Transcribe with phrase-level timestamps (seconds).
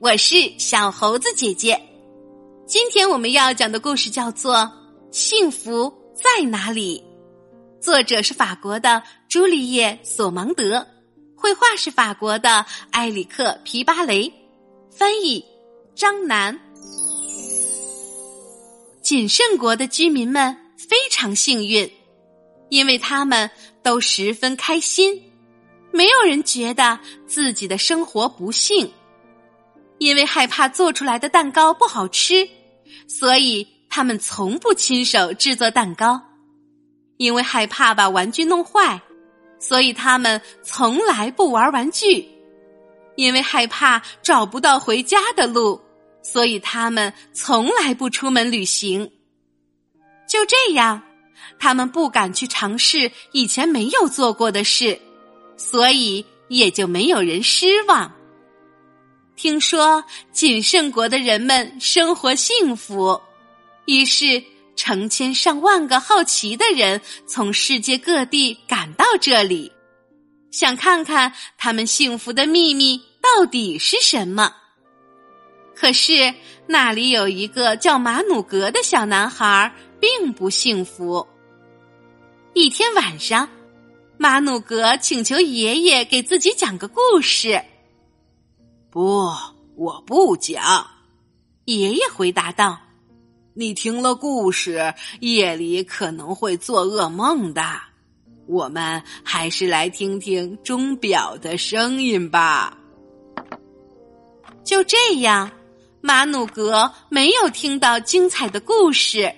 [0.00, 1.78] 我是小猴子姐姐。
[2.66, 4.54] 今天我们要讲的故事叫做
[5.10, 7.04] 《幸福在哪里》，
[7.84, 10.86] 作者是法国的朱丽叶·索芒德，
[11.36, 14.32] 绘画是法国的埃里克·皮巴雷，
[14.90, 15.44] 翻译
[15.94, 16.58] 张楠。
[19.02, 21.92] 谨慎国的居民们非常幸运，
[22.70, 23.50] 因为他们
[23.82, 25.22] 都十分开心。
[25.92, 28.90] 没有人觉得自己的生活不幸，
[30.00, 32.48] 因为害怕做出来的蛋糕不好吃，
[33.06, 36.18] 所以他们从不亲手制作蛋糕；
[37.18, 39.02] 因为害怕把玩具弄坏，
[39.60, 42.24] 所以他们从来不玩玩具；
[43.14, 45.78] 因为害怕找不到回家的路，
[46.22, 49.12] 所以他们从来不出门旅行。
[50.26, 51.02] 就这样，
[51.58, 54.98] 他们不敢去尝试以前没有做过的事。
[55.58, 58.10] 所以也就没有人失望。
[59.40, 63.18] 听说谨慎国的人们生活幸福，
[63.86, 64.44] 于是
[64.76, 69.72] 成千上万个好奇的人从世界各地赶到这里，
[70.50, 74.54] 想看看他们幸福的秘密到底是什么。
[75.74, 76.34] 可是
[76.66, 81.26] 那里有一个叫马努格的小男孩，并不幸福。
[82.52, 83.48] 一天晚上。
[84.18, 87.58] 马努格请求爷爷给自己讲个故事。
[88.90, 89.30] 不，
[89.76, 90.86] 我不讲。
[91.64, 92.78] 爷爷回答道
[93.54, 97.62] ：“你听了故事，夜里可能会做噩梦的。
[98.46, 102.76] 我们还是来听听钟表的声音吧。”
[104.64, 105.50] 就这样，
[106.00, 109.32] 马努格没有听到精彩的故事，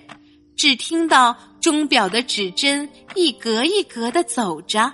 [0.55, 1.35] 只听到。
[1.63, 4.91] 钟表的指针一格一格的走着，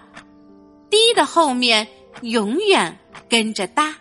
[0.88, 1.88] 滴的后面
[2.22, 2.96] 永远
[3.28, 3.96] 跟着哒。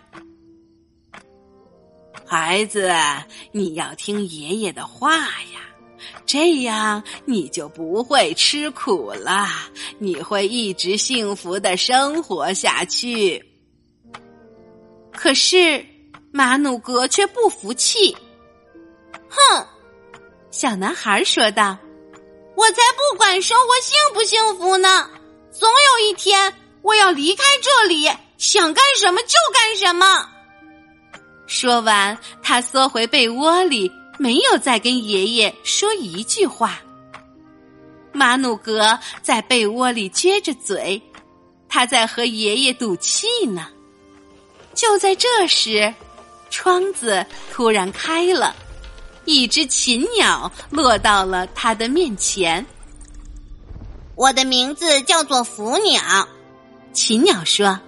[2.29, 2.93] 孩子，
[3.51, 5.65] 你要听爷爷的话呀，
[6.27, 9.47] 这样你就不会吃苦了，
[9.97, 13.43] 你会一直幸福的生活下去。
[15.11, 15.83] 可是
[16.31, 18.15] 马努格却不服气，
[19.27, 19.65] 哼！
[20.51, 21.75] 小男孩说道。
[22.55, 25.09] 我才不管生活幸不幸福呢！
[25.49, 28.07] 总有一天我要离开这里，
[28.37, 30.29] 想干什么就干什么。
[31.49, 36.79] 说完，他缩回被窝里，没有再跟爷爷说一句话。
[38.13, 41.01] 马努格在被窝里撅着嘴，
[41.67, 43.67] 他在和爷爷赌气呢。
[44.75, 45.91] 就在这时，
[46.51, 48.55] 窗子突然开了。
[49.25, 52.63] 一只禽鸟落到了他的面前。
[54.15, 56.27] 我的名字叫做福鸟，
[56.93, 57.79] 禽鸟说：“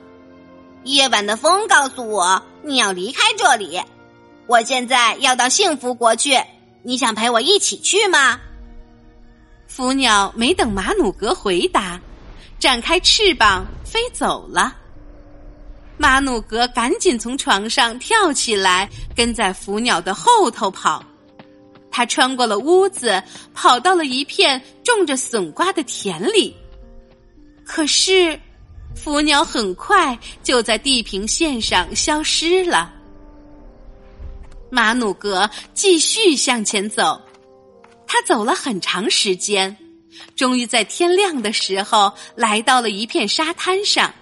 [0.84, 3.82] 夜晚的风告诉我你要离开这里，
[4.48, 6.40] 我现在要到幸福国去，
[6.84, 8.40] 你想陪我一起去吗？”
[9.68, 12.00] 福鸟没等马努格回答，
[12.60, 14.76] 展开翅膀飞走了。
[15.98, 21.04] 马努格赶紧从床上跳起来，跟在福鸟的后头跑。
[21.92, 23.22] 他穿过了屋子，
[23.54, 26.56] 跑到了一片种着笋瓜的田里。
[27.64, 28.40] 可是，
[28.96, 32.94] 浮鸟很快就在地平线上消失了。
[34.69, 37.19] 马努格继续向前走，
[38.07, 39.75] 他走了很长时间，
[40.35, 44.13] 终于在天亮的时候来到了一片沙滩上。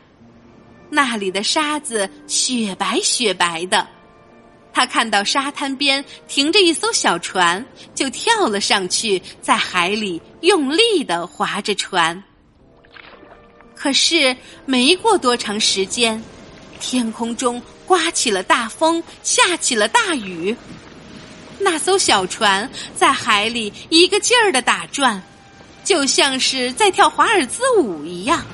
[0.90, 3.86] 那里的沙子雪白雪白的。
[4.72, 7.64] 他看到沙滩边停着一艘小船，
[7.94, 12.24] 就跳了上去，在海里用力的划着船。
[13.82, 14.36] 可是
[14.66, 16.22] 没过多长时间，
[16.82, 20.54] 天空中刮起了大风，下起了大雨。
[21.60, 25.24] 那艘小船在海里一个劲儿的打转，
[25.86, 28.46] 就像是在跳华尔兹舞一样。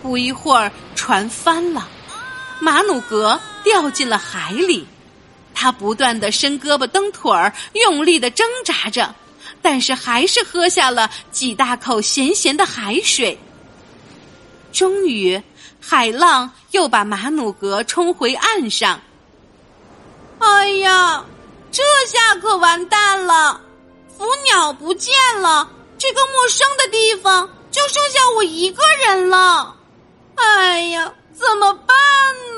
[0.00, 1.88] 不一会儿，船翻了。
[2.60, 4.86] 马努格掉进了海里，
[5.52, 9.12] 他不断的伸胳膊蹬腿儿，用力的挣扎着，
[9.60, 13.36] 但是还是喝下了几大口咸咸的海水。
[14.76, 15.42] 终于，
[15.80, 19.00] 海浪又把马努格冲回岸上。
[20.38, 21.24] 哎呀，
[21.72, 23.58] 这下可完蛋了！
[24.18, 29.74] 浮鸟不见了，这个陌生的地方就剩下我一个人了。
[30.34, 31.10] 哎呀！
[31.32, 31.96] 怎么办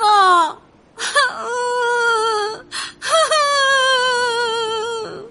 [0.00, 0.58] 呢？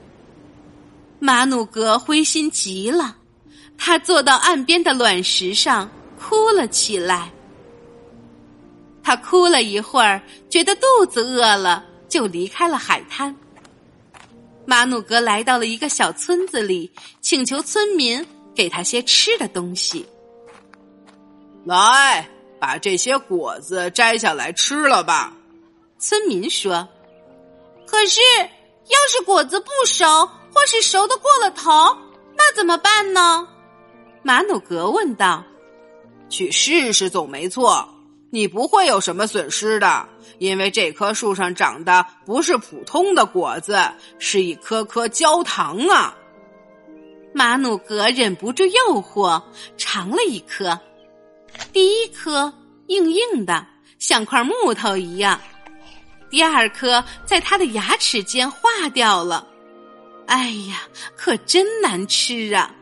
[1.20, 3.18] 马努格灰心极了，
[3.78, 7.32] 他坐到岸边的卵石上哭了起来。
[9.04, 13.34] 他哭了一会儿，觉得肚子饿了，就离开了海滩。
[14.66, 16.92] 马努格来到了一个小村子里，
[17.22, 20.06] 请求村民给他些吃的东西。
[21.64, 22.28] 来，
[22.60, 25.34] 把这些果子摘下来吃了吧。
[25.98, 26.86] 村民说
[27.88, 30.06] ：“可是，要是果子不熟，
[30.54, 31.98] 或是熟的过了头，
[32.36, 33.48] 那怎么办呢？”
[34.22, 35.42] 马努格问道。
[36.30, 37.88] “去试试总没错。”
[38.30, 40.06] 你不会有什么损失的，
[40.38, 43.80] 因为这棵树上长的不是普通的果子，
[44.20, 46.14] 是一颗颗焦糖啊！
[47.34, 49.42] 马努格忍不住诱惑，
[49.78, 50.78] 尝了一颗，
[51.72, 52.54] 第一颗
[52.88, 53.66] 硬硬的，
[53.98, 55.40] 像块木头一样；
[56.30, 59.48] 第二颗在他的牙齿间化掉了。
[60.26, 60.82] 哎呀，
[61.16, 62.76] 可真难吃啊！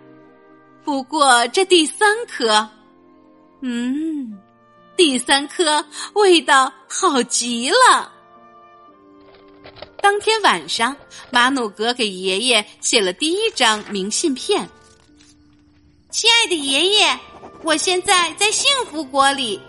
[0.83, 2.67] 不过这第三颗，
[3.67, 4.37] 嗯。
[4.95, 5.83] 第三颗
[6.13, 8.13] 味道好极了。
[9.99, 10.95] 当天晚上，
[11.31, 14.69] 马努格给爷爷写了第一张明信片
[16.11, 17.19] ：“亲爱的爷爷，
[17.63, 19.59] 我现在在幸福国里，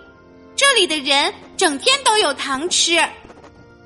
[0.54, 3.02] 这里的人整天都有糖吃，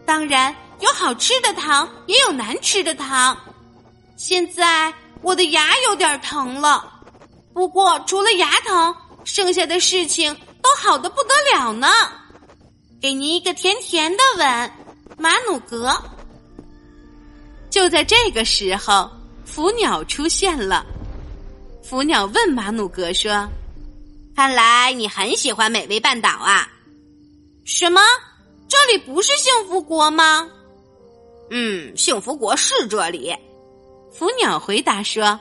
[0.04, 3.38] 当然有好吃的糖，也有难吃的糖。
[4.16, 4.92] 现在
[5.22, 7.00] 我的牙有点疼了，
[7.54, 8.94] 不过除了牙疼，
[9.24, 11.88] 剩下的事情……”都好的不得了呢，
[13.00, 14.70] 给您一个甜甜的吻，
[15.16, 15.96] 马努格。
[17.70, 19.10] 就在这个时候，
[19.46, 20.84] 福鸟出现了。
[21.82, 23.48] 福鸟问马努格说
[24.36, 26.68] ：“看来你很喜欢美味半岛啊？
[27.64, 28.02] 什么？
[28.68, 30.46] 这里不是幸福国吗
[31.50, 33.34] ？”“嗯，幸福国是这里。”
[34.12, 35.40] 福鸟回答说，“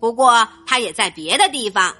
[0.00, 1.94] 不过它也在别的地方。”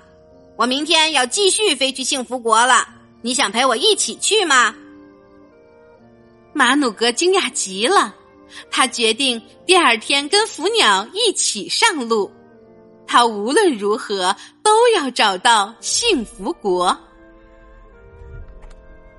[0.56, 2.88] 我明天要继续飞去幸福国了，
[3.20, 4.74] 你想陪我一起去吗？
[6.54, 8.14] 马努格惊讶极了，
[8.70, 12.32] 他决定第二天跟福鸟一起上路。
[13.06, 16.98] 他无论如何都要找到幸福国。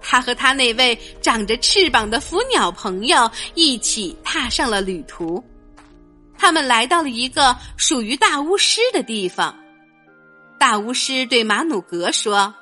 [0.02, 5.44] 他和他那位长着翅膀的福鸟朋友一起踏上了旅途。
[6.38, 9.56] 他们来到了一个属于大巫师的地方。
[10.60, 12.54] 大巫师对马努格说：“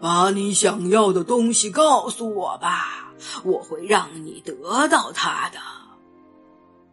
[0.00, 3.12] 把你想要的东西告诉我吧，
[3.44, 5.58] 我会让你得到它的。”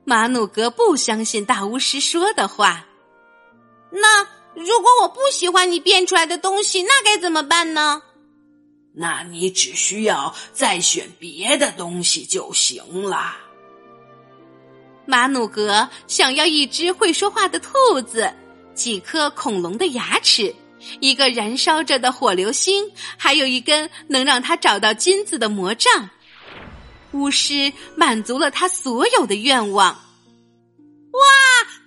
[0.06, 2.86] 马努格不相信大巫师说的话。
[3.90, 4.24] 那
[4.54, 8.04] 如果我不喜欢你变出来的东西，那该怎么办呢？
[8.94, 13.36] 那你只需要再选别的东西就行了。
[15.06, 17.72] 马努格想要一只会说话的兔
[18.02, 18.32] 子。
[18.76, 20.54] 几颗恐龙的牙齿，
[21.00, 26.10] 一个燃烧着的火流星，还有一根能让他找到金子的魔杖。
[27.14, 29.88] 巫师满足了他所有的愿望。
[29.94, 31.22] 哇，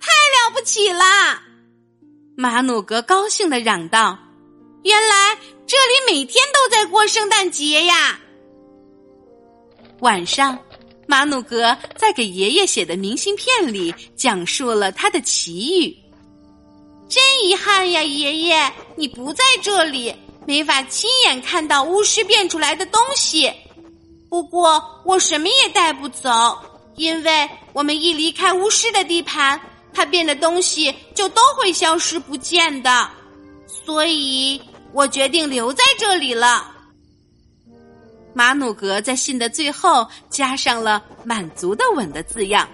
[0.01, 1.03] 太了不起了！
[2.35, 4.17] 马努格高兴的嚷道
[4.83, 5.37] ：“原来
[5.67, 8.19] 这里每天都在过圣诞节呀！”
[10.01, 10.57] 晚上，
[11.05, 15.95] 马努格在给爷爷写的明信片里讲述了他的奇遇。
[17.09, 20.15] 真遗憾呀，爷爷，你不在这里，
[20.45, 23.51] 没法亲眼看到巫师变出来的东西。
[24.29, 26.29] 不过我什么也带不走，
[26.95, 29.59] 因为我们一离开巫师的地盘，
[29.91, 33.09] 他变的东西就都会消失不见的。
[33.65, 34.61] 所以
[34.93, 36.71] 我决定留在这里了。
[38.35, 42.69] 马努格在信的最后加上了“满足的吻”的字样。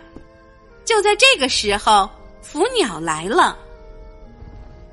[0.83, 2.09] 就在这个时候，
[2.41, 3.57] 福鸟来了。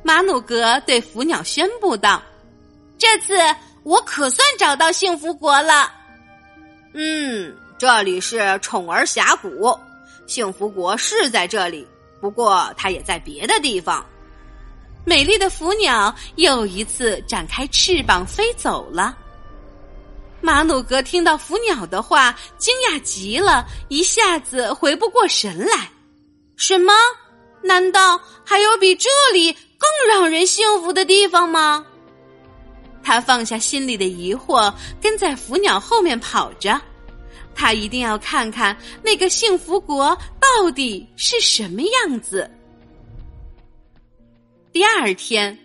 [0.02, 2.22] 马努格对福鸟宣布道
[2.98, 3.34] ：“这次
[3.84, 5.92] 我可算找到幸福国了。
[6.94, 9.78] 嗯，这里是宠儿峡谷，
[10.26, 11.86] 幸福国是在这里，
[12.20, 14.04] 不过它也在别的地方。”
[15.04, 19.16] 美丽的福鸟又一次展开翅膀飞走了。
[20.40, 25.90] 马努格听到福鸟的话，惊讶极了，一下子回不过神来。
[26.56, 26.92] 什么？
[27.62, 29.56] 难道还有比这里？
[29.82, 31.84] 更让人幸福的地方吗？
[33.02, 36.80] 他放下心里的疑惑，跟在福鸟后面跑着。
[37.52, 42.48] 他一定要看看那个幸福国到底是什么样子。
[44.72, 45.58] 第二天，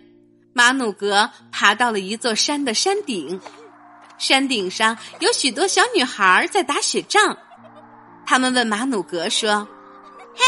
[0.52, 3.40] 马努格爬到了一座山的山顶，
[4.18, 7.38] 山顶上有许多小女孩在打雪仗。
[8.26, 9.66] 他们问马努格说
[10.34, 10.44] ：“嘿，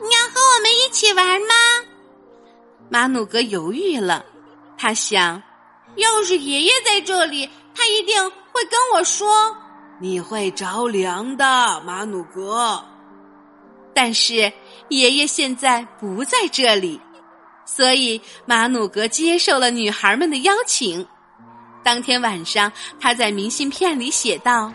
[0.00, 1.54] 你要和我们一起玩吗？”
[2.90, 4.24] 马努格犹豫了，
[4.76, 5.42] 他想，
[5.96, 9.56] 要是爷爷在这里，他一定会跟我说
[10.00, 11.44] ：“你会着凉的，
[11.84, 12.82] 马努格。”
[13.94, 14.52] 但是
[14.88, 17.00] 爷爷现在不在这里，
[17.64, 21.06] 所以马努格接受了女孩们的邀请。
[21.82, 24.72] 当天晚上，他在明信片里写道：“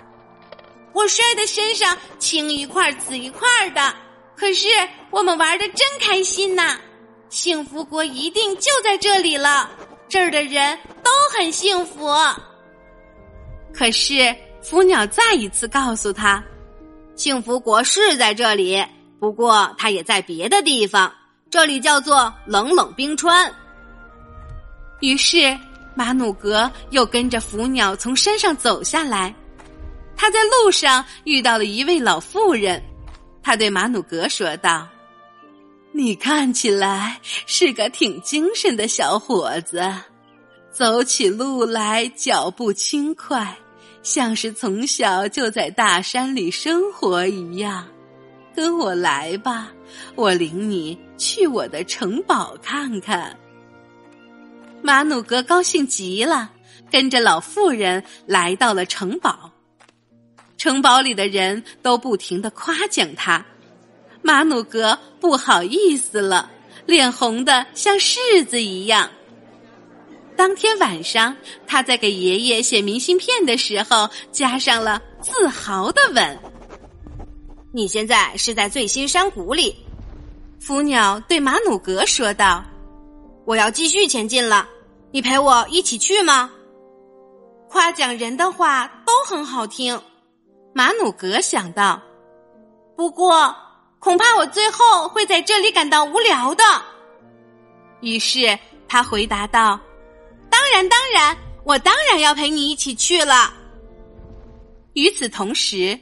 [0.94, 3.94] 我摔的身上青一块紫一块的，
[4.36, 4.68] 可是
[5.10, 6.78] 我们玩的真开心呐！
[7.34, 9.68] 幸福国一定就在这里了，
[10.08, 12.08] 这儿的人都很幸福。”
[13.74, 16.44] 可是福鸟再一次告诉他
[17.18, 18.86] ：“幸福国是在这里，
[19.20, 21.12] 不过它也在别的地方，
[21.50, 23.52] 这里叫做冷冷冰川。”
[25.02, 25.58] 于是。
[25.96, 29.32] 马努格又跟着福鸟从山上走下来，
[30.16, 32.84] 他在路上遇到了一位老妇人，
[33.44, 34.88] 他对马努格说道
[35.96, 39.80] ：“你看起来是个挺精神的小伙子，
[40.72, 43.56] 走起路来脚步轻快，
[44.02, 47.88] 像是从小就在大山里生活一样。
[48.56, 49.72] 跟我来吧，
[50.16, 53.38] 我领你去我的城堡看看。”
[54.82, 56.52] 马努格高兴极了，
[56.90, 59.52] 跟着老妇人来到了城堡。
[60.58, 63.46] 城堡里的人都不停的夸奖他，
[64.24, 66.50] 马努格不好意思了，
[66.86, 69.10] 脸红的像柿子一样。
[70.36, 71.36] 当天晚上，
[71.68, 76.40] 他在给爷爷写明信片的时候，加上了自豪的吻。
[77.72, 79.76] 你现在是在最新山谷里，
[80.60, 82.64] 福鸟对马努格说道。
[83.46, 84.68] 我要继续前进了，
[85.12, 86.50] 你陪我一起去吗？
[87.70, 90.00] 夸奖人的话都很好听，
[90.74, 92.02] 马努格想到。
[92.96, 93.56] 不过，
[94.04, 96.64] 恐怕我最后会在这里感到无聊的。
[98.02, 99.80] 于是他回答道
[100.52, 103.54] ：“当然，当然，我当然要陪你一起去了。”
[104.92, 105.98] 与此同时，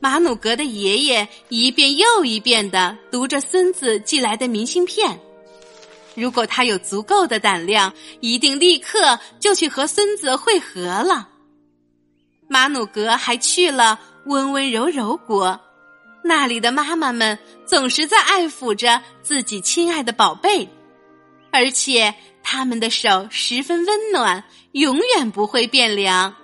[0.00, 5.16] 马努格的爷爷一遍又一遍的读着孙子寄来的明信片。
[6.16, 11.28] 如果他有足够的胆量，一定立刻就去和孙子会合了。
[12.48, 15.60] 马努格还去了温温柔柔国，
[16.26, 20.66] 那里的妈妈们总是在爱抚着自己亲爱的宝贝，
[21.52, 26.34] 而且他们的手十分温暖，永远不会变凉。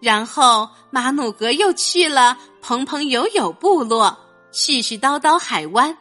[0.00, 4.18] 然后马努格又去了蓬蓬友友部落，
[4.52, 5.98] 絮絮叨叨海湾。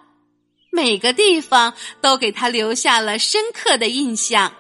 [0.72, 4.53] 每个地方都给他留下了深刻的印象。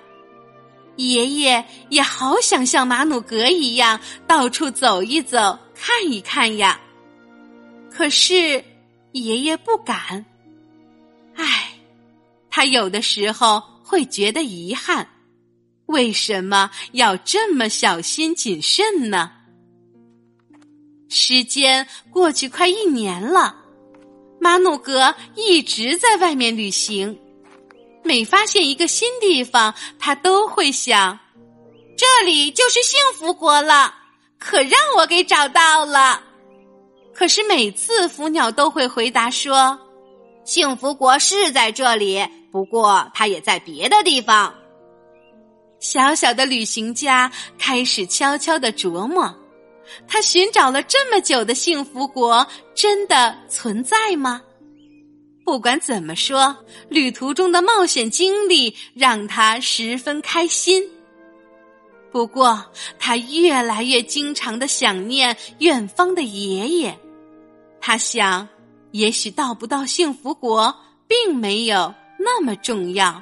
[0.97, 6.81] 爷爷也好想像马努格一样到处走一走、看一看呀。
[7.97, 8.63] 可是
[9.13, 10.23] 爷爷不敢。
[11.35, 11.73] 唉，
[12.47, 15.09] 他有的时候会觉得遗憾：
[15.87, 19.31] 为什么要这么小心谨慎呢？
[21.09, 23.55] 时间过去快一年了。
[24.39, 27.19] 马努格一直在外面旅行，
[28.03, 31.17] 每发现一个新地方，他都会想：
[31.97, 33.95] 这里就是幸福国了，
[34.37, 36.25] 可让我给找到了。
[37.17, 39.79] 可是每次福鸟都会回答说
[40.45, 44.53] ：“幸福国是在这里，不过它也在别的地方。”
[45.81, 49.35] 小小的旅行家开始悄悄的琢磨。
[50.07, 52.45] 他寻找了这么久的幸福国，
[52.75, 54.41] 真的存在吗？
[55.43, 56.55] 不管怎么说，
[56.87, 60.83] 旅途中的冒险经历让他十分开心。
[62.11, 62.63] 不过，
[62.99, 66.95] 他越来越经常的想念远方的爷爷。
[67.79, 68.47] 他想，
[68.91, 70.75] 也许到不到幸福国，
[71.07, 73.21] 并没有那么重要。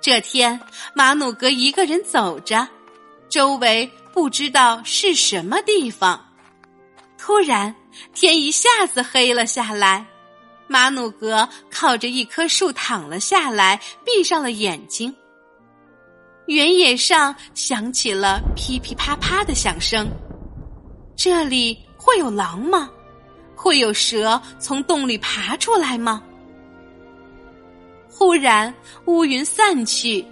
[0.00, 0.60] 这天，
[0.94, 2.68] 马努格一个人走着，
[3.28, 3.90] 周围。
[4.14, 6.24] 不知道是什么地方，
[7.18, 7.74] 突然
[8.14, 10.06] 天一下子黑了下来。
[10.68, 15.12] 马努格靠着一棵树躺了下来，闭上了眼睛。
[16.46, 20.08] 原野上响起了噼噼啪啪的响声。
[21.16, 22.88] 这里会有狼吗？
[23.64, 26.22] 会有蛇从洞里爬出来吗？
[28.10, 28.72] 忽然
[29.06, 30.22] 乌云散去，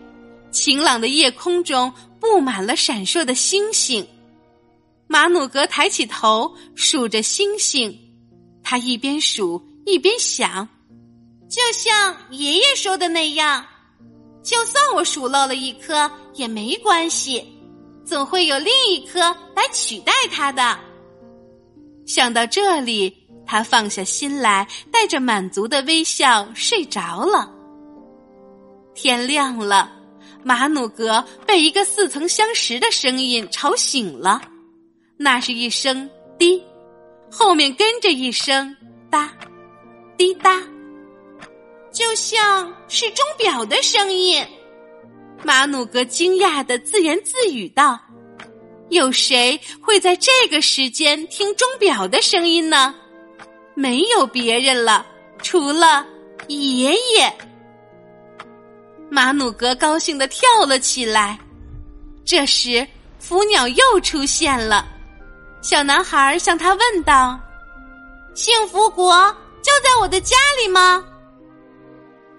[0.51, 1.91] 晴朗的夜空中。
[2.21, 4.07] 布满了闪烁的星星，
[5.09, 7.99] 马努格抬起头数着星星，
[8.63, 10.69] 他一边数一边想，
[11.49, 13.67] 就像爷爷说的那样，
[14.41, 17.45] 就算我数漏了一颗也没关系，
[18.05, 19.19] 总会有另一颗
[19.57, 20.79] 来取代它的。
[22.07, 23.22] 想到这里，
[23.53, 27.53] 他放下心来，带着满足的微笑睡着了。
[28.95, 29.93] 天亮了。
[30.43, 34.41] 马努格被一个似曾相识的声音吵醒了，
[35.19, 36.65] 那是一声“滴”，
[37.31, 38.75] 后面跟着一声
[39.11, 39.31] “哒”，
[40.17, 40.59] 滴答，
[41.93, 44.43] 就像是钟表的声音。
[45.43, 48.01] 马努格惊讶的自言自语道
[48.89, 52.95] ：“有谁会在这个时间听钟表的声音呢？
[53.75, 55.05] 没有别人了，
[55.43, 56.07] 除了
[56.49, 57.33] 爷爷。”
[59.11, 61.39] 马努格高兴的跳了起来。
[62.25, 62.87] 这时，
[63.19, 64.87] 福鸟又出现了。
[65.61, 67.39] 小男孩向他问道
[68.35, 69.15] ：“幸福国
[69.61, 71.05] 就在我的家里吗？”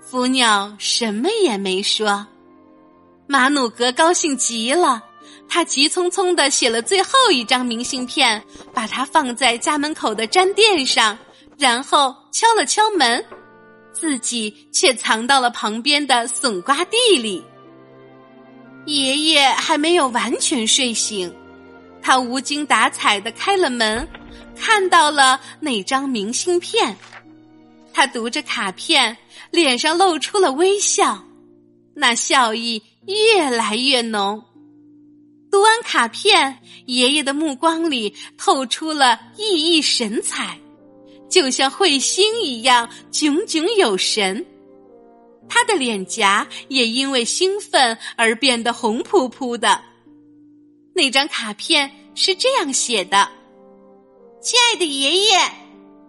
[0.02, 2.25] 福鸟什么也没说。
[3.28, 5.02] 马努格高兴极了，
[5.53, 8.43] 他急匆匆的写了最后一张明信片，
[8.74, 11.15] 把它放在家门口的毡垫上，
[11.60, 13.24] 然后敲了敲门，
[13.91, 17.45] 自己却藏到了旁边的笋瓜地里。
[18.88, 21.31] 爷爷还没有完全睡醒，
[22.01, 24.07] 他无精打采的开了门，
[24.60, 26.98] 看到了那张明信片，
[27.93, 29.15] 他读着卡片，
[29.51, 31.24] 脸上露出了微笑，
[31.93, 32.81] 那笑意。
[33.05, 34.43] 越来越浓。
[35.53, 36.57] 读完卡片，
[36.88, 40.57] 爷爷的目光里透出了熠熠神采，
[41.29, 44.43] 就像彗星一样炯炯有神。
[45.48, 49.79] 他的脸颊也因为兴奋而变得红扑扑的。
[50.95, 53.29] 那张卡片是这样写的
[54.41, 55.38] ：“亲爱的爷爷，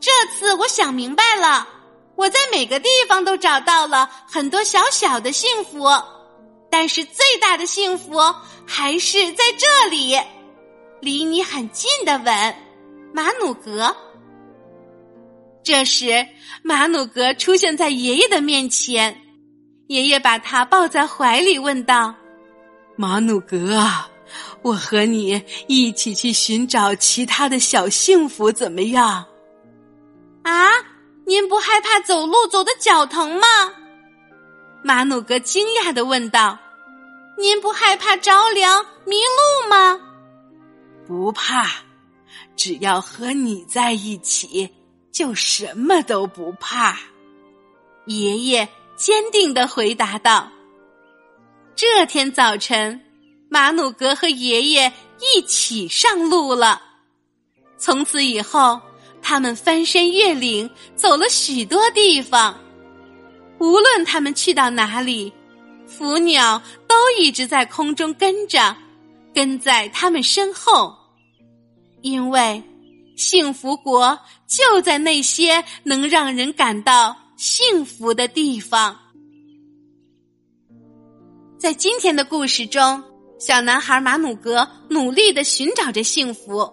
[0.00, 1.68] 这次我想明白了，
[2.16, 5.84] 我在每个地方都找到了很多小小的幸福。”
[6.76, 8.18] 但是最大的幸福
[8.66, 10.18] 还是在这里，
[11.00, 12.54] 离你很近的吻，
[13.14, 13.94] 马努格。
[15.62, 16.26] 这时，
[16.64, 19.22] 马努格出现在爷爷的面前，
[19.86, 22.12] 爷爷把他抱在怀里，问道
[22.98, 24.10] ：“马努格啊，
[24.60, 29.24] 我和你一起去寻找其他的小幸福，怎么样？”
[30.42, 30.70] 啊，
[31.24, 33.46] 您不害怕走路走的脚疼吗？
[34.82, 36.58] 马努格惊讶的问道。
[37.36, 40.00] 您不害怕着凉迷路吗？
[41.06, 41.68] 不怕，
[42.56, 44.70] 只要和你在一起，
[45.10, 46.96] 就什么都不怕。
[48.06, 50.48] 爷爷坚定的回答道。
[51.74, 53.00] 这天早晨，
[53.48, 56.80] 马努格和爷爷一起上路了。
[57.76, 58.80] 从此以后，
[59.20, 62.58] 他们翻山越岭，走了许多地方。
[63.58, 65.32] 无论他们去到哪里。
[65.86, 66.60] 福鸟
[66.94, 68.76] 都一直在空中跟着，
[69.34, 70.94] 跟在他们身后，
[72.02, 72.62] 因为
[73.16, 78.96] 幸福国就在那些能让人感到幸福的地方。
[81.58, 83.02] 在今天的故事中，
[83.40, 86.72] 小男孩马努格努力的寻找着幸福，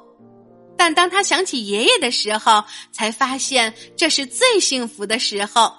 [0.77, 5.73] 但当他想起爷爷的时候，才发现这是最幸福的时候。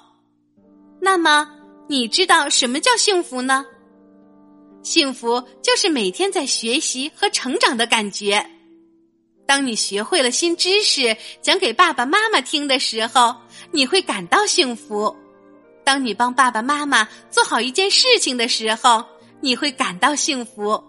[1.01, 1.49] 那么。
[1.89, 3.67] 你知道什么叫幸福呢？
[4.83, 8.45] 幸福就是每天在学习和成长的感觉。
[9.47, 13.35] 当你学会了新知识，讲给爸爸妈妈听的时候，
[13.71, 15.15] 你会感到幸福；
[15.85, 19.05] 当你帮爸爸妈妈做好一件事情的时候，
[19.41, 20.83] 你会感到幸福；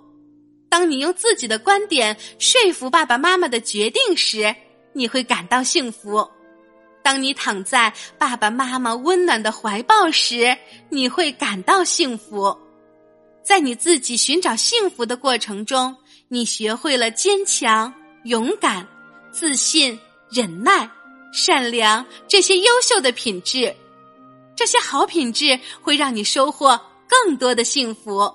[0.70, 4.56] 当你用自己的观点说服爸爸妈妈的决定时，
[4.94, 6.28] 你会感到幸福。
[7.04, 10.58] 当你躺在爸爸妈妈温暖的怀抱时，
[10.90, 12.58] 你会感到幸福。
[13.44, 15.96] 在你自己寻找幸福的过程中，
[16.30, 18.88] 你学会了坚强、勇敢、
[19.32, 20.90] 自信、忍耐、
[21.34, 23.76] 善良这些优秀的品质。
[24.56, 28.34] 这些好品质会让你收获更多的幸福。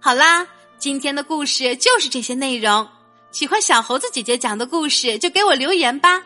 [0.00, 0.46] 好啦，
[0.78, 2.86] 今天的故事就是这些内容。
[3.30, 6.22] 喜欢小猴子姐姐讲的故事，就给我留言吧。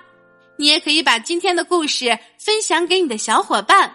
[0.56, 3.94] 你也可以把今天的故事分享给你的小伙伴，